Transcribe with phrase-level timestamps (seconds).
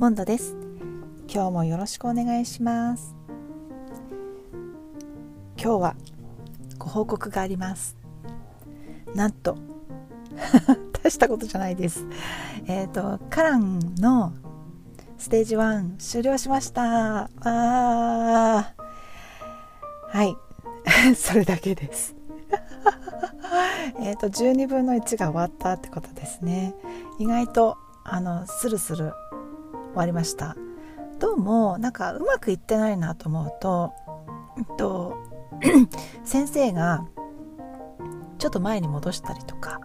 [0.00, 0.56] モンドです。
[1.28, 3.14] 今日もよろしくお願いします。
[5.62, 5.96] 今日は
[6.78, 7.98] ご報告があります。
[9.14, 9.58] なんと
[11.04, 12.06] 大したことじゃないです。
[12.66, 14.32] えっ、ー、とカランの
[15.18, 17.28] ステージ1終了しました。
[17.42, 18.72] あ
[20.08, 20.34] はい。
[21.14, 22.16] それだけです。
[24.00, 26.74] えっと12分の1が終わったってことですね。
[27.18, 29.12] 意外とあのスルスル
[29.90, 30.56] 終わりました。
[31.18, 33.92] どうもなんかうまくいってないなと思うと、
[34.56, 35.18] えっと、
[36.24, 37.04] 先生が
[38.38, 39.80] ちょっと前に戻したりとか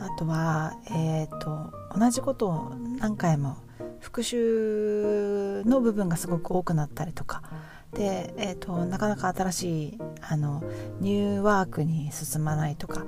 [0.00, 3.58] あとは、えーと、同じことを何回も
[3.98, 7.42] 復習の部分がすごく多くなったりとか
[7.92, 10.62] で、えーと、なかなか新しいあの
[11.00, 13.04] ニューワークに進まないとか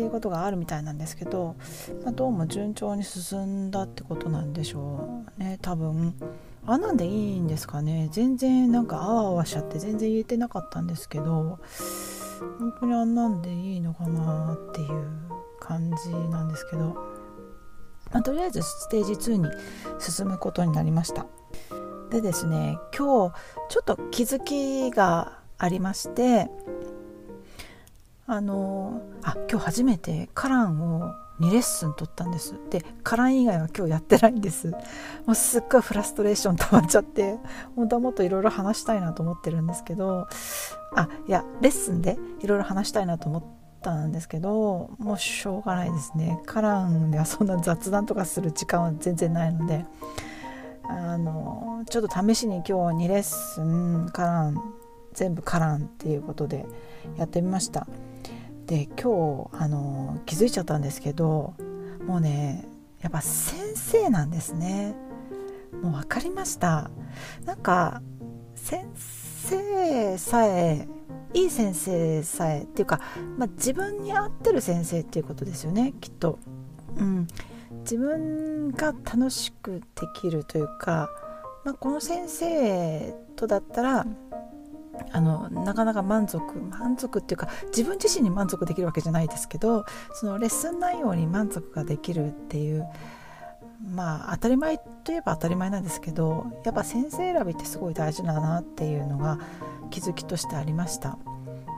[0.00, 1.56] っていうことがあるみたいなんですけど、
[2.04, 5.58] まあ、どうも順調に進んだってことなんでしょうね。
[5.60, 6.14] 多分
[6.64, 8.08] あなんでいいんですかね。
[8.10, 11.58] 全然なんかあわあわしちゃって全然言えてなかったんですけど
[12.58, 14.88] 本当にあんなんでいいのかなっていう
[15.60, 16.94] 感じなんですけど、
[18.10, 19.48] まあ、とりあえずステージ2に
[19.98, 21.26] 進むことになりました。
[22.10, 23.34] でですね今日
[23.68, 26.48] ちょっと気づきがありまして
[28.32, 32.54] あのあ今日初めてカランを2レッスン取ったんです。
[32.70, 34.68] でカラン以外は今日やってないんです。
[35.26, 37.38] もうすっごいフラストレーション溜まっちゃって。
[37.74, 40.28] 本当はもっといろいろ話したいなと思ってるんですけど。
[40.94, 43.44] あいやレッスンでいろいろ話したいなと思っ
[43.82, 46.40] たんですけどもうしょうがないですね。
[46.46, 49.84] カランではそんな雑談とかする時間は全然ないので。
[50.84, 54.56] あのちょっと試しに今日2レッスンカラン
[55.14, 56.66] 全部カランっていうことで
[57.16, 57.86] やってみました。
[58.70, 61.54] で今日あの気づいちゃったんですけど
[62.06, 62.64] もうね
[63.02, 64.94] やっぱ先生なんですね。
[65.82, 66.88] もう分かりました。
[67.44, 68.00] なんか
[68.54, 70.86] 先生さえ
[71.34, 73.00] いい先生さえっていうか、
[73.36, 76.38] まあ、自分に合ってる先生っていうことですよねきっと、
[76.96, 77.26] うん、
[77.80, 81.08] 自分が楽しくできるというか、
[81.64, 84.06] まあ、この先生とだったら
[85.12, 92.86] あのなかなか満足満足っていうか自分自身に満足できるわけじゃないですけどそのレッスン内容に満足ができるっていう
[93.88, 99.38] まあ当たり前といえば当たり前なんですけどやっぱ先生選びってすごい大事だなっていうのが
[99.90, 101.18] 気づきとしてありました。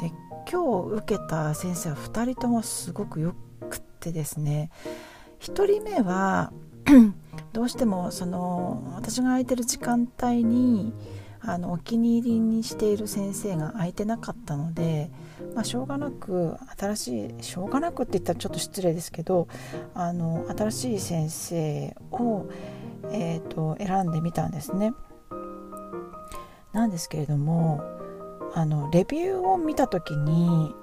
[0.00, 0.12] で
[0.50, 3.34] 今日受けた先生は2人ともすごくよ
[3.70, 4.70] くってですね
[5.40, 6.52] 1人目は
[7.52, 10.92] どうしてもその私が空いてる時間帯に
[11.44, 15.10] あのお気に入りにしている先生が空いてなかったので、
[15.54, 19.48] まあ、しょうがなく新しいしょうがなくって言ったらちょっと失礼ですけど
[19.94, 22.46] あの新しい先生を、
[23.10, 24.92] えーと、選んでみたんですね。
[26.72, 27.82] なんですけれども
[28.54, 30.74] あのレビューを見た時に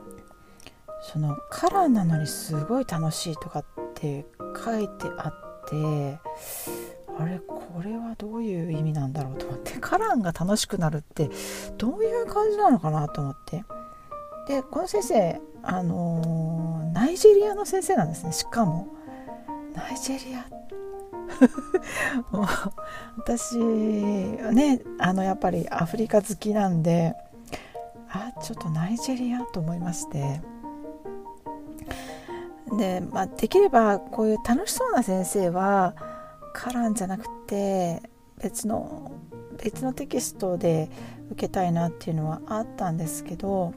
[1.01, 3.65] そのカラーなのにすごい楽しいとかっ
[3.95, 4.25] て
[4.63, 6.19] 書いてあって
[7.19, 11.29] あれこれはどういう意味なんだろうと思って カランが楽しくなるって
[11.77, 13.63] どういう感じなのかなと思って。
[14.47, 18.87] でこの先生あのー、ナイジェリアの先生なんですねしかも。
[19.75, 20.45] ナイジェリア。
[22.35, 22.45] もう
[23.17, 27.15] 私ねあのやっぱりアフリカ好きなんで
[28.09, 30.41] あちょっとナイジェリアと思いまして。
[32.77, 35.95] で、まあ、できればこういう楽しそうな先生は
[36.53, 38.01] カランじゃなくて
[38.41, 39.11] 別の
[39.61, 40.89] 別のテキストで
[41.31, 43.73] 受けたいなっていうのはあったんですけど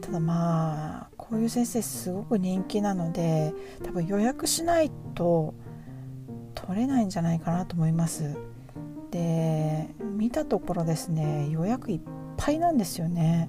[0.00, 3.52] ただまあこういう先生すごく人気なので
[3.84, 5.54] 多分予約しないと
[6.54, 8.36] 取れないんじゃないかなと思います。
[9.10, 12.00] で見たところですね予約いっ
[12.36, 13.48] ぱいなんですよね。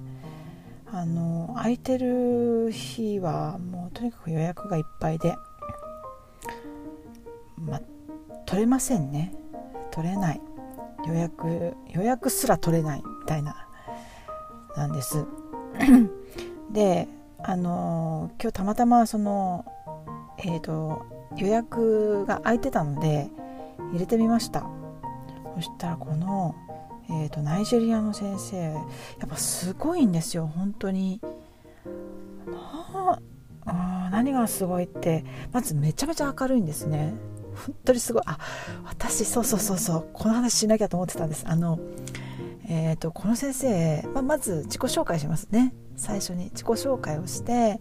[0.92, 5.34] あの空いてる日はもうとにかく予約がいっぱいで。
[8.50, 9.32] 取れませんね。
[9.92, 10.40] 取れない。
[11.06, 13.68] 予約予約すら取れないみたいな。
[14.76, 15.24] なんです。
[16.72, 17.06] で
[17.38, 19.64] あの今日たまたまその
[20.38, 21.06] えっ、ー、と
[21.36, 23.30] 予約が空いてたので
[23.92, 24.66] 入れてみました。
[25.54, 26.56] そしたらこの、
[27.08, 28.80] えーと、ナイジェリアの先生や
[29.26, 30.48] っぱすごいんですよ。
[30.48, 31.20] 本当に。
[33.64, 37.14] あ何がすごいってまずめちゃめちゃ明るいんですね。
[37.54, 38.22] 本当にすごい。
[38.26, 38.38] あ
[38.84, 40.06] 私そうそうそうそう。
[40.12, 41.44] この話しなきゃと思ってたんです。
[41.46, 41.78] あの
[42.68, 45.74] えーと、この先生、まあ、まず自己紹介しますね。
[45.96, 47.80] 最初に自己紹介をして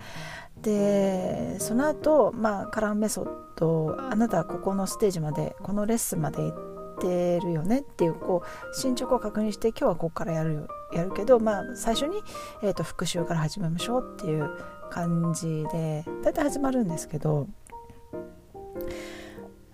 [0.62, 7.80] でその後、まあカラーメソッドあなたはここのステージまでこのレッスンまで行ってるよね？
[7.80, 12.18] っていうこう進捗を確認して今日はここからやるよやるけど、まあ、最初に、
[12.63, 14.50] えーと、復習から始めましょうっていう
[14.89, 17.48] 感じで大体始まるんですけど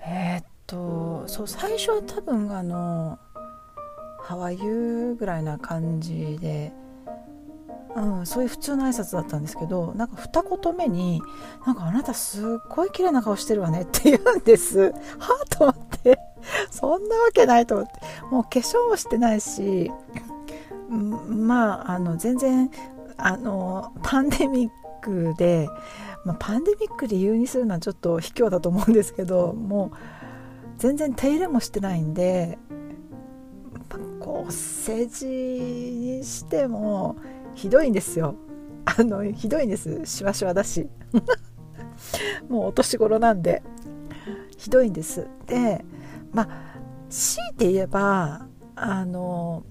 [0.08, 3.18] えー、っとそう最初は多分あの
[4.22, 6.72] 「ハワイユー」ぐらいな感じで。
[7.96, 11.22] うん、そういう普通の挨拶だったんですけどなんか二言目に
[11.66, 14.92] 「なんかあなたすっごい綺麗な顔してるわね」って言うんですは
[15.42, 16.20] あと思って
[16.70, 17.92] そんなわけないと思って
[18.30, 19.90] もう化粧もしてないし
[20.90, 22.70] うんまああの全然
[23.16, 25.70] あのパンデミックで、
[26.26, 29.98] まあ、パンデミックで理由にするのはちょっと卑怯だと思うんですけどもう
[30.78, 32.58] 全然手入れもしてないんで、
[33.90, 37.16] まあ、こう政治にしても
[37.54, 38.36] ひどいんですよ。
[38.86, 40.06] あのひどいんです。
[40.06, 40.90] しわしわだし。
[42.50, 43.64] もうお年頃なんで。
[44.58, 45.28] ひどいんです。
[45.46, 45.86] で
[46.34, 46.50] まあ
[47.10, 49.64] 強いて言えばあの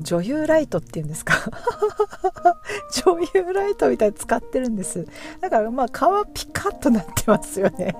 [0.00, 1.34] 女優ライトっていうんですか？
[3.04, 5.06] 女優ライトみたいに使ってるんです。
[5.40, 7.96] だからまあ顔はピカッとなってますよね。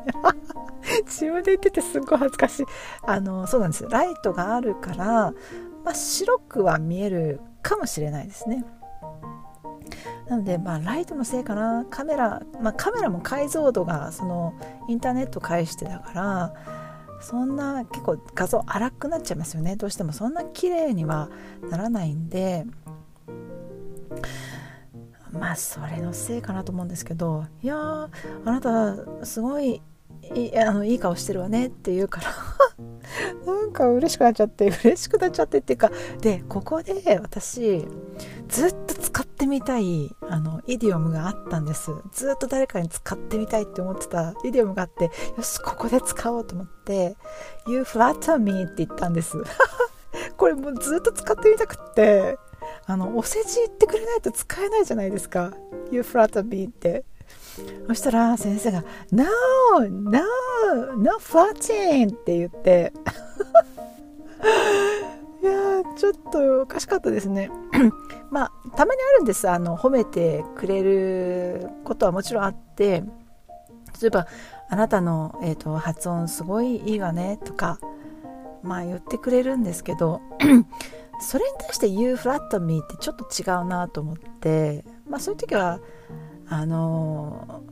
[1.06, 2.66] 自分で言っててすっごい恥ずかしい。
[3.06, 3.86] あのそうなんです。
[3.88, 5.32] ライトがあるから、
[5.84, 8.64] まあ、白くは見えるかもしれないですね。
[10.28, 11.84] なので、まあ、ライトのせいかな。
[11.88, 14.54] カメラ、まあ、カメラも解像度がその
[14.88, 16.52] インターネット介してだから
[17.20, 19.76] そんな結構画像荒くなっちゃいますよね。
[19.76, 21.30] どうしてもそんな綺麗には
[21.70, 22.64] ならないんで。
[25.32, 27.46] まあそれのせいかなと思うんですけど。
[27.62, 28.10] いやあ
[28.44, 29.82] なたすごい
[30.34, 32.28] いあのいい顔してるわねって言うから。
[33.46, 35.90] なんか嬉しくなっちゃって嬉しくなっちゃってっていうか。
[36.20, 37.86] でここで私
[38.48, 47.16] ずっと使ってみたいあのイディオムがあったんですずっと誰かに使ってみたいって思ってたイディオムがあってよしここで使おうと思って
[47.66, 49.38] 「You flatter me」って言ったんです
[50.36, 52.38] これもうずっと使ってみたくって
[52.84, 55.54] あのお世辞言ってくれないと使えないじゃないですか
[55.90, 57.06] 「You flatter me」って
[57.88, 59.24] そしたら先生が「No!
[59.80, 60.20] No!
[60.94, 62.92] No flirting!」って言って
[65.46, 67.50] いやちょっとおかしかったですね。
[68.32, 69.48] まあたまにあるんです。
[69.48, 73.04] あの褒めてくれることはもちろんあって
[74.00, 74.26] 例えば
[74.68, 77.78] 「あなたの、えーと、発音すごいいいわね」とか
[78.64, 80.20] まあ言ってくれるんですけど
[81.20, 85.78] それに対して「You flat me」ってちょっと違うなと思ってまあそういう時は
[86.48, 87.62] あの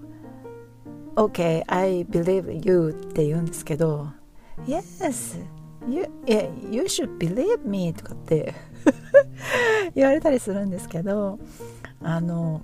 [1.16, 4.06] 「OK I believe you」って言うんですけど
[4.66, 5.04] 「Yes
[5.88, 6.06] you,
[6.70, 8.54] you should believe me とかって
[9.94, 11.38] 言われたりするんですけど
[12.02, 12.60] あの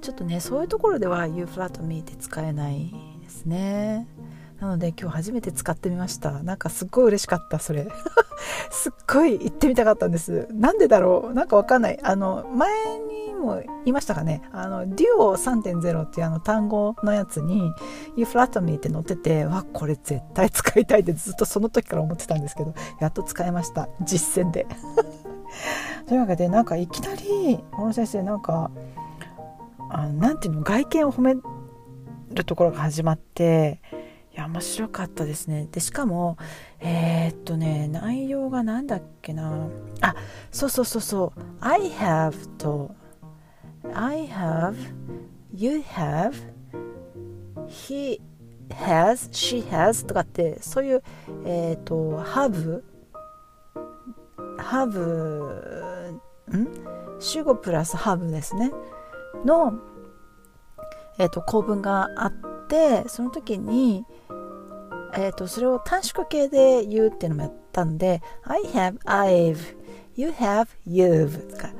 [0.00, 2.92] ちょっとねそういうところでは You flat me って使えない
[3.22, 4.06] ですね。
[4.58, 6.42] なので今日初めて使ってみました。
[6.42, 7.88] なんかすっごい嬉しかったそれ。
[8.70, 10.48] すっごい行ってみたかったんです。
[10.52, 11.34] なんでだろう？
[11.34, 11.98] なんかわかんない。
[12.02, 13.09] あの前に
[13.40, 14.42] も言いましたかね。
[14.52, 17.72] あのデュオ3.0っていうあの単語のやつに
[18.16, 23.88] You flat me って載っててわこれ絶対使いたいってずっとその時から思ってたんですけどやっと使えました。
[24.02, 24.66] 実践で。
[26.06, 28.70] というわけでなんかいきなりこの先生なんか
[29.88, 31.34] あなんていうの外見を褒め
[32.32, 33.80] るところが始まって
[34.32, 35.68] いや面白かったですね。
[35.72, 36.36] でしかも
[36.78, 39.68] えー、っとね内容が何だっけな。
[40.00, 40.14] あ
[40.52, 41.40] そうそうそうそう。
[41.60, 42.94] I have と
[43.94, 44.76] I have
[45.54, 46.34] you have
[47.68, 48.20] he
[48.70, 51.02] has she has とかってそういう
[51.44, 52.82] えー、と have
[54.58, 56.10] have
[56.50, 56.68] ん？
[57.18, 58.72] 主語プラス have ですね。
[59.44, 59.74] の
[61.18, 62.32] えー、と構文があっ
[62.68, 64.04] てその時に
[65.12, 69.76] えーと、それを短縮形で言うっていうのもやったんで I have, I've
[70.16, 71.70] You have, you've とか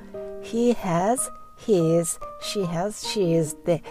[0.42, 1.18] He has,
[1.66, 3.82] his She has, she's って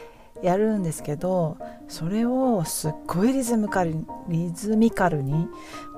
[0.42, 1.58] やるんですけど
[1.88, 5.48] それをすっごいリズムカルリズミカルに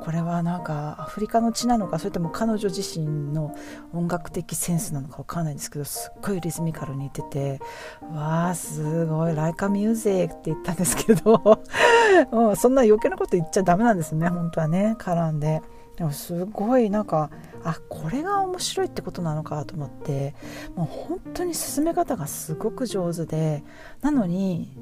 [0.01, 3.55] これはなんかアフリカの血なのかそれとも彼女自身の
[3.93, 7.59] 音楽的センスなのか分かんないんですけどすっごいリズミカルに言ってて
[8.01, 11.59] わあすごい「Like a music」って言ったんですけど
[12.31, 15.61] もうそんな余計なこと言っちゃダメなんですね本当はね絡んで。
[15.97, 17.29] でもすごいなんか
[17.63, 20.33] あこれが面白いってことなのかと思って
[20.75, 23.63] もう本当に進め方がすごく上手で
[24.01, 24.75] なのに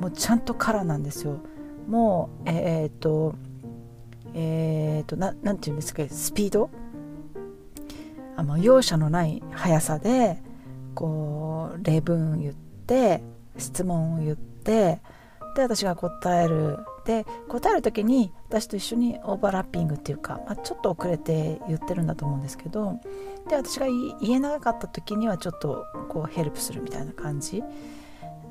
[0.00, 1.38] もうちゃんとカラーなんですよ。
[1.88, 3.34] もうえー、っと
[4.34, 6.70] えー、っとななんていうんですかスピード？
[8.36, 10.42] あの容赦のない速さで
[10.94, 13.22] こう例文言って
[13.56, 15.00] 質問を言って
[15.54, 22.98] で私が答えるで答える時に私と一緒にオーバーラッピングっていうか、まあ、ちょっと遅れて言ってるんだと思うんですけど
[23.48, 23.86] で私が
[24.20, 27.62] 言えなかった時にはちょっとこうヘルプするみたいな感じ。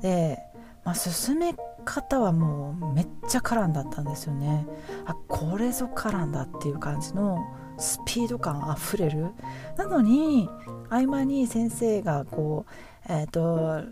[0.00, 0.38] で、
[0.84, 4.66] まあ、進め方はもうめっちゃ絡んだったんですよね。
[5.06, 7.38] あこれぞ絡んだっていう感じの
[7.78, 9.30] スピード感あふれる。
[9.76, 10.48] なのに
[10.90, 12.66] 合間に先生がこ
[13.08, 13.82] うえっ、ー、と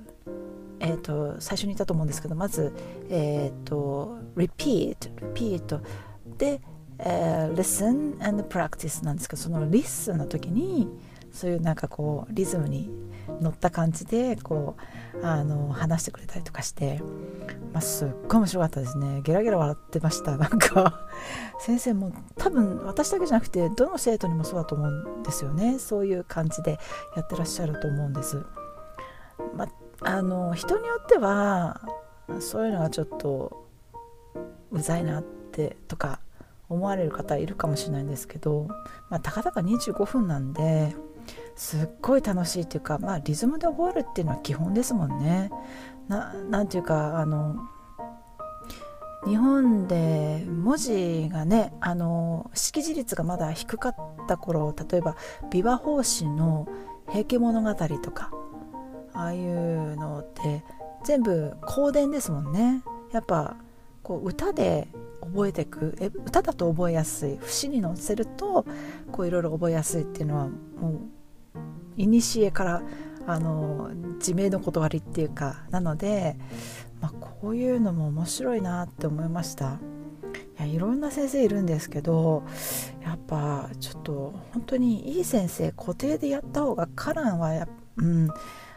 [0.84, 2.72] えーと、最初に言ったと思うんですけどまず、
[3.08, 4.96] えーと、repeat
[5.32, 5.80] repeat
[6.36, 6.60] で、
[6.98, 10.88] えー、listen and practice なんですけどその listen の時に
[11.30, 12.90] そういうなんかこうリズムに
[13.40, 14.76] 乗った感じでこ
[15.14, 17.00] うあの話してくれたりとかして、
[17.72, 19.22] まあ、すっごい面白かったですね。
[19.22, 20.36] ゲラゲラ笑ってました。
[20.36, 21.06] なんか
[21.60, 25.78] 先生も多分私だけじゃなくてどの生徒にもそうだと思うんですよね。
[25.78, 26.78] そういう感じで
[27.16, 28.44] やってらっしゃると思うんです、
[29.56, 29.68] まあ、
[30.04, 31.80] あの人によっては
[32.40, 33.66] そういうのがちょっと
[34.70, 36.20] うざいなってとか
[36.68, 38.68] 思われる方いるかもしれないんですけど、
[39.10, 40.96] まあ、たかだか25分なんで
[41.54, 45.50] すっごい楽しいっていうか、まあ、リズムで覚えるっていうのは基本ですもんね。
[46.08, 47.56] ななんていうかあの
[49.26, 55.16] 日本で文字がねあの識字率がまだ低かった頃例えば
[55.50, 56.66] 琵琶法師の
[57.08, 58.32] 「平家物語」とか
[59.22, 60.64] ああいうのって
[61.04, 62.82] 全部香典ですもんね。
[63.12, 63.56] やっぱ
[64.02, 64.88] こう歌で
[65.20, 68.66] 覚えていくえ歌だと覚えやすい節に乗せると
[69.12, 71.00] こういろいろ覚えやすいっていうのはもう
[71.96, 72.82] 古から
[73.26, 76.36] あの自明の断りっていうかなので、
[77.00, 79.78] まあ、こういうのも面白いなって思いました。
[80.58, 82.42] いやいろんな先生いるんですけど
[83.02, 88.28] やっぱちょっと本当にいい先生固定でやった方がカランはや、うん、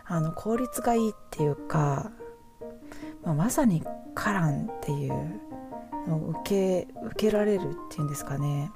[0.07, 2.11] あの効率がいいっていうか、
[3.23, 3.83] まあ、まさに
[4.13, 5.41] カランっていう
[6.07, 8.71] のを受け受けられるっていうんですかね。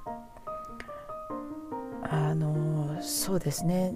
[2.02, 3.94] あのそうですね。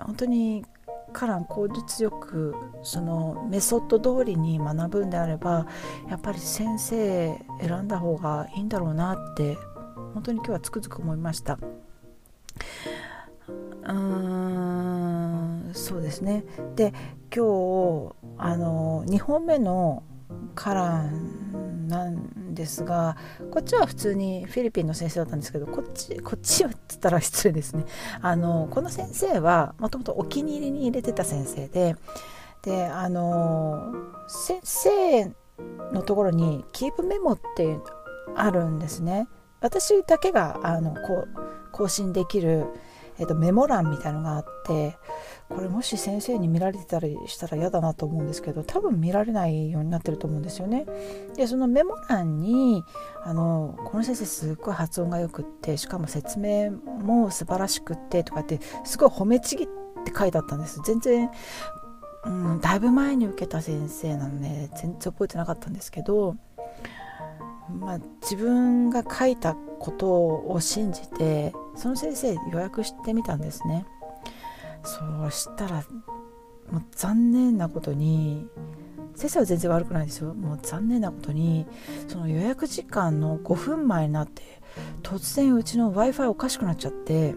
[0.00, 0.66] 本当に
[1.12, 5.66] カラン効率よくそのメソッド通りに学ぶんであれば
[6.10, 9.56] やっぱり先生選んだ方がいいんだろうなって
[10.12, 11.58] 本当に今日はつくづく思いました。
[13.84, 14.63] うーん
[15.84, 16.44] そうですね。
[16.76, 16.94] で
[17.34, 17.44] 今
[18.08, 20.02] 日あの2本目の
[20.54, 23.18] カランなんですが
[23.52, 27.84] こっちは普通にフィリピンの先生だったんですけどこっちこっちはっつったら失礼ですね。
[28.22, 31.96] あのこの先生はもともとお気に入りに入れてた先生で
[32.62, 33.92] であの
[34.26, 35.24] 先生
[35.92, 37.76] のところにキープメモって
[38.34, 39.28] あるんですね。
[39.60, 41.28] 私だけがあのこう
[41.72, 42.68] 更新できる
[43.18, 44.96] えーと、メモ欄みたいのがあって
[45.48, 50.86] これもし先生に見られてたりしたら嫌だなと思うんですけど多分見られないようになってると思うんですよね。
[51.36, 52.82] でそのメモ欄に
[53.22, 59.68] あのこの先生すっごい発音がよくってしかも説明も素晴らしくってとかってすごい褒めちぎっ
[60.04, 60.80] て書いてあったんです。
[60.84, 61.30] 全然
[62.26, 66.36] うん、だいぶ前に受けた先生なので全然覚えてなかったんですけど
[67.70, 70.06] まあ、自分が書いたこと
[70.48, 73.86] を信じてその先生予約してみたんですね
[74.84, 75.84] そうしたら
[76.70, 78.46] もう残念なことに
[79.14, 80.34] 先生は全然悪くないですよ。
[80.34, 81.66] もう残念なことに
[82.08, 84.42] その予約時間の5分前になって
[85.02, 87.34] 突然うちの w i f i おかしくなっちゃって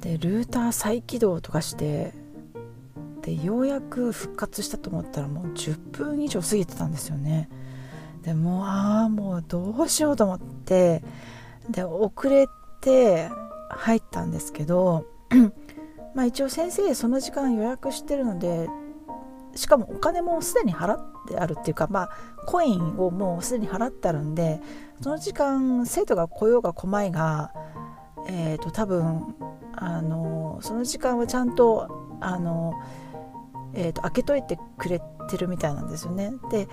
[0.00, 2.12] でルーター再起動とかして
[3.22, 7.50] でようやく復活したと思ったらもう10分以上過ぎてたんですよね。
[8.22, 11.02] でもああもうどうしようと思って
[11.70, 12.46] で遅れ
[12.80, 13.28] て
[13.70, 15.06] 入ったんですけど
[16.14, 18.68] まあ一応先生その時間予約してるので
[19.54, 22.10] しかもお金もすでに払ってあるっていうかまあ
[22.46, 24.60] コインをもうすでに払ってあるんで
[25.00, 27.52] その時間生徒が来ようが来まいが
[28.28, 29.34] えーと、多分
[29.74, 32.74] あのその時間はちゃんとあの、
[33.74, 36.32] えーと開けといてくれてるみたいなんですよね。
[36.50, 36.68] で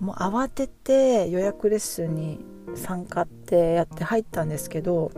[0.00, 5.12] もう慌てて予約レッスンに参加ってやって入ったんですけど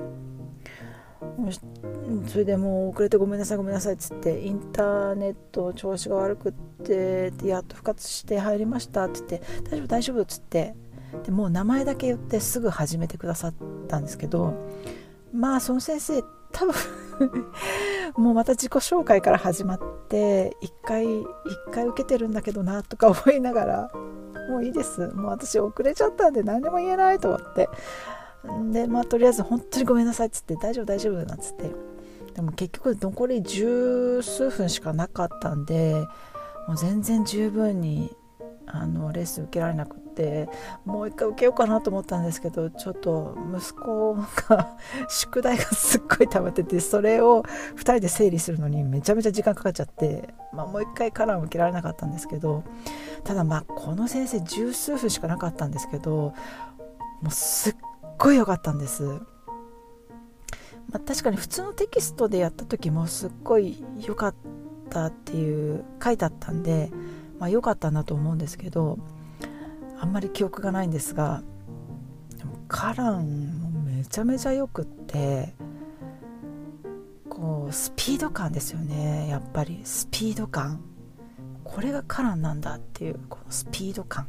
[2.29, 10.75] それでもう遅れてごめんなさいごめんなさいっつってインターネット調子が悪くってやっと復活して入りましたって言って大丈夫大丈夫っつって
[11.25, 13.55] でもう名前だけ言ってすぐ始めてくださっ
[13.89, 14.55] たんですけど
[15.33, 16.75] まあその先生多分
[18.23, 21.27] もうまた自己紹介から始まって1回1
[21.73, 23.91] 回受けてるんだけどなとか思いながら
[24.49, 25.09] もういいです。
[25.09, 27.69] もう私遅れちゃったんで何でも言えないと思って。
[28.73, 31.95] でまあとりあえず本当にごめんなさいっつって大丈夫大丈夫なんつって。
[32.35, 35.95] でも結局残り十数分しかなかったんで
[36.67, 38.15] もう全然十分に
[38.67, 40.49] あのレッスン受けられなくって
[40.85, 44.15] もう一回受けようかなと思ったんですけどちょっと息子
[44.49, 44.77] が
[45.09, 47.43] 宿題がすっごい溜まっててそれを
[47.77, 52.65] 2人で整理するのにめちゃめちゃ時間かかっちゃって、まあ、もう一回カラーを受けられなかったんですけど
[53.23, 56.33] ただまあこの先生十数分しかなかったんですけど
[57.21, 57.77] もうすっ
[58.19, 59.03] ごい良かったんです。
[60.91, 64.35] まあ、確かに普通のテキストでやった時もすっごい良かっ
[64.91, 66.91] たっていう書いてあったんで
[67.39, 68.99] まあ、良かったなと思うんですけど
[70.01, 71.43] あんまり記憶がないんですが
[72.69, 75.55] カランもめちゃめちゃよくって
[77.29, 79.29] こうスピード感ですよね。
[79.29, 80.81] やっぱりスピード感。
[81.65, 84.27] これがカランなんだっていうこのスピード感。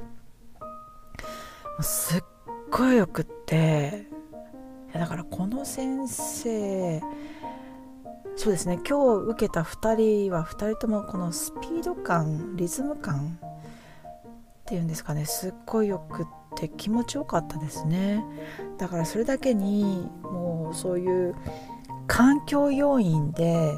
[1.81, 2.23] すっ
[2.72, 4.07] ごいよくって。
[4.93, 7.01] だからこの先生
[8.38, 8.79] そうですね。
[8.88, 9.95] 今日受けた2
[10.27, 13.39] 人は2人ともこのスピード感リズム感
[14.62, 15.25] っていうんですかね。
[15.25, 16.25] すっごいよくっ
[16.57, 18.24] て気持ちよかったですね。
[18.77, 21.36] だからそれだけにもうそういう
[22.07, 23.74] 環境要因で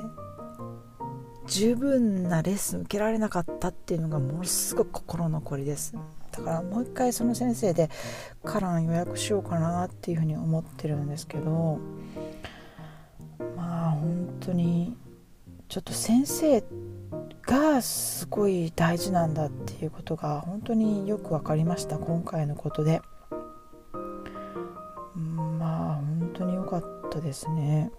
[1.45, 5.95] 十分なレッスン受けられなかったっていうのがものすごく心残りです。
[6.37, 7.89] だからもう一回その先生で
[8.43, 11.79] カラン予約しようかなっていうふうに思ってるんですけど
[13.55, 14.95] まあ本当に
[15.67, 16.63] ちょっと先生
[17.41, 23.01] がすごい大事なんだっていうことが本当によく分かりました今回のことで。
[25.57, 27.91] まあ本当に良かったですね。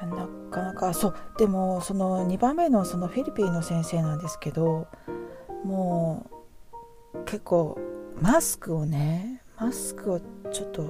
[0.00, 4.86] いやなかなかそうでもその2番目のそのフィリピンの先生なんですけど
[5.64, 6.26] も
[7.14, 7.78] う結構
[8.20, 10.20] マスクをねマスクを
[10.52, 10.82] ちょっと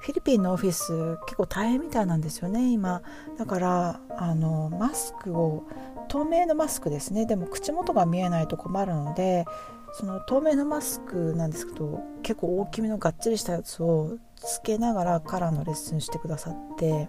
[0.00, 3.02] フィリピンのオフィス結構大変みたいなんですよね今。
[3.38, 5.64] だからあのマスクを
[6.08, 7.26] 透明のマスクですね。
[7.26, 9.44] でも口元が見えないと困るので
[9.92, 17.08] その透明のマスクなんですけど結構大きめのがっちりしたやつをつけながらカラーのレッスンしてくださって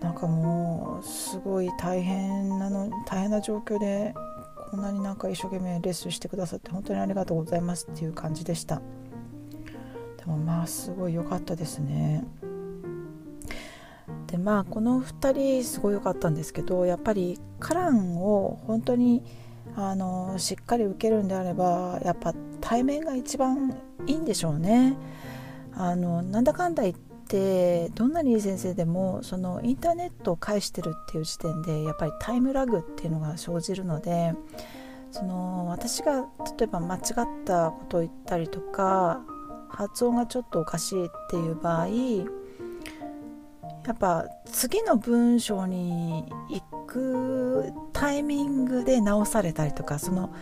[0.00, 4.14] なんかもうすごい大変なの大変な状況で
[4.70, 8.82] こんなになんか一生懸命レッスンしてくださって本当にありがとうございますっていう感じでした
[10.18, 10.24] で。
[10.26, 12.24] もまあすごい良かったですね。
[14.26, 19.22] でまあこの2人すごい良かったんですけどやっぱりカランを本当に
[19.76, 23.76] あのしっかり受けるんであればやっぱ対面が一番
[24.06, 24.96] いいんでしょうね。
[25.74, 34.34] あのなんだかんだ言ってどんなにいい先生でもそのインターネットを介してるっていう時点でやっぱりタイムラグっていうのが生じるので
[35.10, 36.26] その私が
[36.58, 37.02] 例えば間違っ
[37.44, 39.22] たことを言ったりとか
[39.68, 41.88] 発音がちょっとおかしいっていう場合
[43.86, 50.32] やっぱ次の文章に行くタイミングで直されたりとかその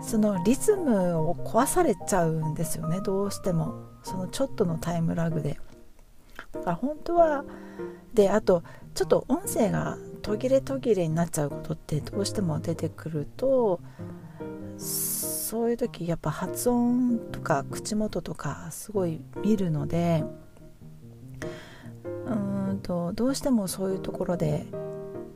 [0.00, 3.94] そのリズムを壊されちゃうんですよねどうしても。
[4.04, 5.58] そのちょっとのタイムラグで。
[6.54, 7.44] だから本当は
[8.14, 8.62] であと
[8.94, 13.80] ちょっと音声が途切れ途切れになっちゃうことってどうしても出てくると
[14.78, 20.24] そういう時やっぱ発音とか口元とかすごい見るので
[22.26, 24.66] うんとどうしてもそういうところで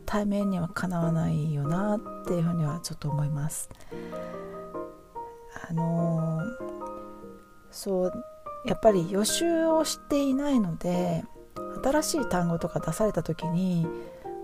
[0.07, 3.68] 対面にはかなわないよなっていうふうにはちょっと思います。
[5.68, 6.44] あのー、
[7.70, 8.12] そう
[8.64, 11.25] やっぱり予習をしていないので
[11.83, 13.87] 新しい単語とか出された時に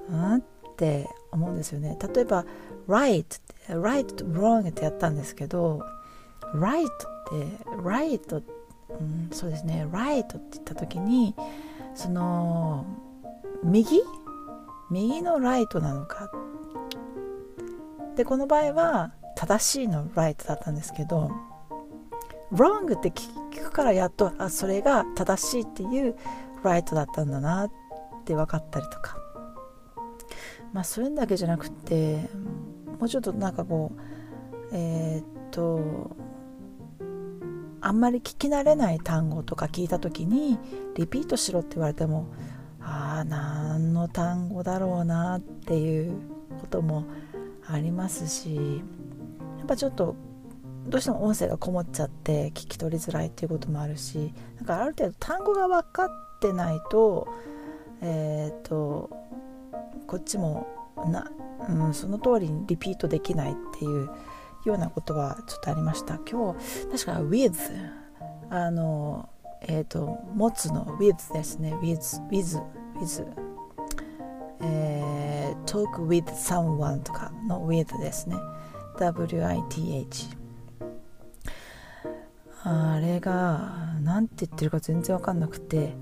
[0.09, 0.43] うんっ
[0.77, 1.99] て思うんですよね。
[2.15, 2.45] 例えば
[2.89, 3.25] right
[3.69, 5.83] right to wrong ってやったんですけど
[6.55, 6.89] right っ
[7.31, 8.43] て right、
[8.91, 9.87] うん、そうですね。
[9.91, 11.35] right って言った時に
[11.95, 12.85] その
[13.63, 14.03] 右？
[14.91, 16.31] 右のライトなのか？
[18.17, 21.33] でこの場合は正しいのライトだったんですけど
[22.53, 26.17] wrong って聞聞くからやっとあそれが正しいっていう
[26.63, 27.71] ライトだったんだなっ
[28.25, 29.19] て分かったりとか。
[30.75, 32.29] まあそういうのだけじゃなくて
[32.99, 34.01] もうちょっとなんかこう
[34.73, 36.11] えー、っと
[37.81, 40.59] あんまり聞き慣れない単語とか聞いた時に
[40.97, 42.27] リピートしろって言われても
[42.81, 46.17] ああ何の単語だろうなっていう
[46.61, 47.05] ことも
[47.67, 50.17] ありますしやっぱちょっと
[50.87, 56.09] どうしても音声がこもっちゃって聞き取りづらいっていうこともあるしだかある程度単語が分かっ
[56.41, 57.29] てないと
[58.03, 59.09] えっ、と
[60.07, 60.67] こっちも
[61.07, 61.31] な
[61.69, 64.11] うん、その通りにリピートできないっていう
[64.65, 66.19] ようなことはちょっとありました。
[66.31, 67.55] 今日確か with
[68.51, 69.29] あの
[69.63, 71.75] えっ、ー、と持つの with ですね。
[71.83, 72.63] with with
[73.01, 73.27] with
[74.61, 78.37] えで talk with someone とかの with ですね。
[78.99, 80.44] WITH
[82.67, 85.95] あれが何て言ってるか全然わかんなくて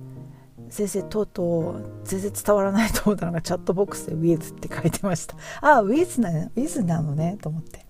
[0.70, 5.36] 先生とうとう全然伝わらないと思ったのがチャットボックスで with って書いてました。
[5.60, 7.84] ああ with な with なのねと思って。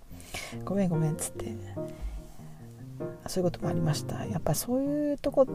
[0.64, 1.54] ごめんごめんっつって。
[3.26, 4.24] そういうこともありました。
[4.24, 5.46] やっぱそういうとこ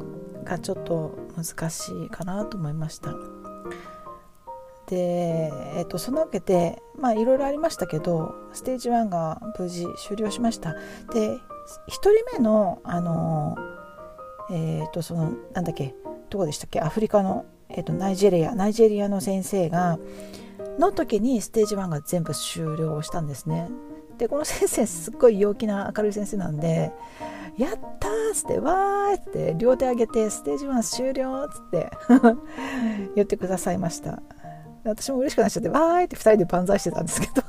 [0.44, 3.14] がちょっと難しいかなと思いました。
[4.88, 10.76] で、えー、とそのわけでまあいろいろありましたけどステージ1が無事終了しました。
[11.14, 11.38] で
[11.88, 13.58] 1人目のあの
[14.50, 15.94] えっ、ー、とそのなんだっけ
[16.30, 20.00] どこでしたっけアフリカの、えー、とナイジェリアナイジェリアの先生が
[20.80, 23.70] の時にステージ1が全部終了したんですね
[24.18, 26.92] でこの先生すっごい陽気な明るい先生なんで
[27.58, 31.92] 「やった!」っつって「わー!」って両手上げて「ステージ1終了!」っつって
[33.16, 34.22] 言ってくださいました
[34.84, 37.44] 私も嬉しくなっちゃって「わーい!」って2人で万歳してたんですけど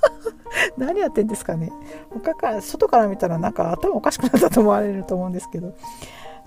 [0.77, 1.73] 何やってんですかね。
[2.11, 5.75] 他から外から見たらなんか頭おかしくなったと思われると思うんですけど。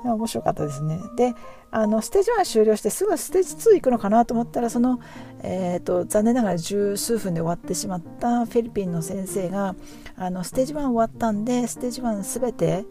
[0.04, 1.00] 面白かったですね。
[1.16, 1.36] で
[1.70, 5.00] あのステージ1終了してすぐステージ2行くのかなと思ったらその、
[5.42, 9.76] えーと、残念ながら十数分で終わってしまったフィリピンの先生が
[10.18, 12.86] あのステージ1終わったんでステージ1全て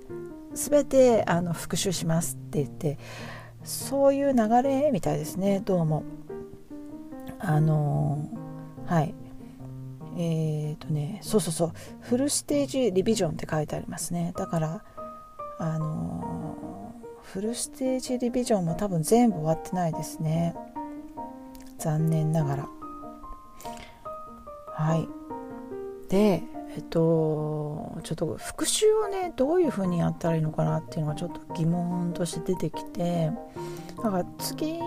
[0.55, 2.99] 全てあの復習しますって言って
[3.65, 5.61] そういう流れみたいですね。
[5.65, 6.05] どうも。
[7.39, 8.19] あの
[8.87, 9.15] はい。
[10.17, 11.73] えっ、ー、とねそうそうそう。
[12.01, 14.33] フルステージリビジョンって書いてありますね。
[14.37, 14.85] だから
[15.59, 20.55] あのフルステージリビジョンも多分全部終わってないですね。
[21.79, 22.69] 残念ながら。
[24.75, 25.09] はい。
[26.09, 26.43] で
[26.75, 33.31] えっとちょっと復習をねどういう風にやったらいいのかなっていうのがちょっと疑問として出てきて
[34.03, 34.79] だから次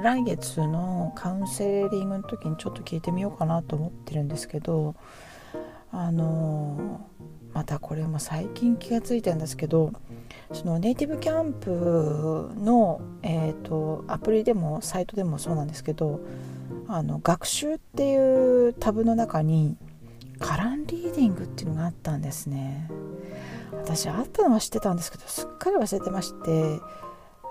[0.00, 4.94] 来月のカウンセリングの時にちょっと聞いてみようかなと思ってるんですけど
[5.92, 7.00] あの
[7.54, 9.92] またこれも最近気がついたんですけど
[10.52, 16.20] そのネイティブキャンプの、えーと、アプリでもサイトでもそうなんですけど
[16.88, 19.76] あの学習っていうタブの中に
[20.44, 22.90] カランリーディングっていうのがあったんですね。
[23.72, 26.80] 私あったのは知ってたんですけどすっかり忘れてまして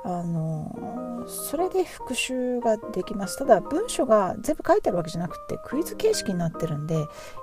[0.05, 3.39] あのそれで復習ができます。
[3.39, 6.95] ただ文章が全部書いてあるわけじゃなくてクイズ形式になってるんで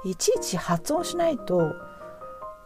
[0.05, 1.75] いちいち発音しないと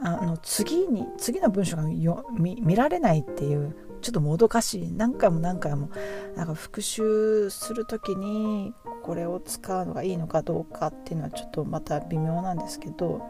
[0.00, 5.88] あの次に次の文章が見られないっていうちょっともどかしい何回も何回も
[6.36, 13.22] なんか復習する時にこれを使うのがいいのかどうかっていうのはちょっとまた微妙なんですけど、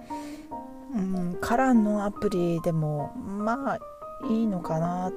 [0.92, 3.78] うん、カランのアプリでもまあ
[4.28, 5.12] いいのかなっ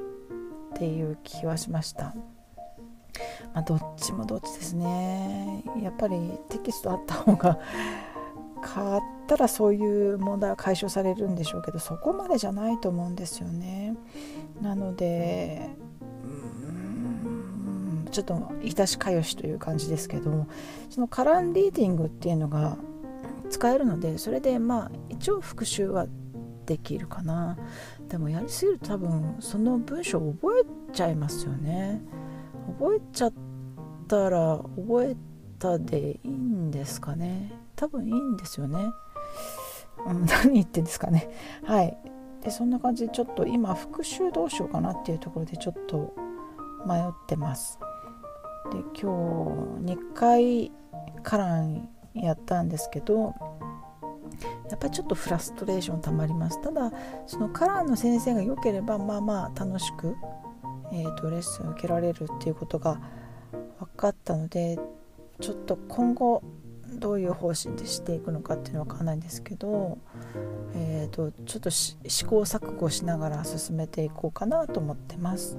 [0.78, 2.14] ていう気はしました。
[3.56, 6.18] まあ、どっちもどっちですねやっぱり
[6.50, 7.58] テキストあった方が
[8.62, 13.96] 買ったらそういう問題は解消されるんでしょうけどそこまでじゃないと思うんですよね。
[14.62, 15.70] なので
[16.24, 20.48] うんちょっといたしかよしという感じですけども
[20.90, 22.78] そのカランリーディングっていうのが
[23.50, 26.08] 使えるのでそれでまあ一応復習は
[26.66, 27.58] できるかな。
[28.10, 32.02] でもやりすぎると多分その文章を覚えちゃいますよね。
[32.80, 33.34] 覚えちゃっ
[34.08, 35.16] たら覚え
[35.60, 37.52] たでいいんですかね。
[37.78, 38.92] 多分いいんですよね。
[40.06, 41.30] うん、 何言ってんですかね。
[41.64, 41.98] はい。
[42.44, 46.14] でそんな感じでちょっと今復習どうしようかなっていうところでちょっと
[46.86, 47.80] 迷ってます。
[48.72, 50.72] で今日2回
[51.24, 53.34] カランやったんですけど
[54.70, 56.92] やっぱりちょっとフラストレーションたまりますただ
[57.26, 60.16] そのカランの先生が良ければまあまあ楽しく、
[60.92, 63.00] えーとレッスン受けられるっていうことが
[63.80, 64.78] 分かったので
[65.40, 66.44] ちょっと今後
[66.94, 69.98] どういう方針でしていくのかっていうのは分かんないんですけど、
[70.76, 71.96] えーと、ちょっと試
[72.26, 75.58] 行錯誤しながら進めていこうかなと思ってます。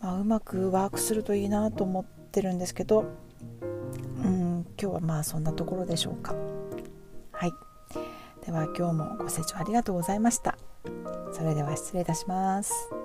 [0.00, 3.04] まあ、うまくワークするといいなと思ってるんですけど、
[4.24, 6.34] うん、今日はまあそんなところでしょうか。
[7.32, 7.52] はい。
[8.44, 10.56] では今日もご清聴ありがとうございました。
[11.32, 13.01] それでは失礼いたします。